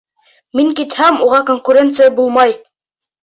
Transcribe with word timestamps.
Мин 0.59 0.71
китһәм, 0.79 1.19
уға 1.25 1.41
конкуренция 1.51 2.09
булмай! 2.21 2.57